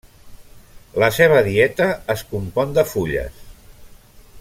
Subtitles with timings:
[1.03, 3.49] La seva dieta es compon de fulles.